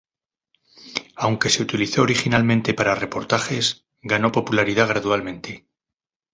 Aunque 1.15 1.51
se 1.51 1.61
utilizó 1.61 2.01
originalmente 2.01 2.73
para 2.73 2.95
reportajes, 2.95 3.85
ganó 4.01 4.31
popularidad 4.31 4.87
gradualmente. 4.87 5.67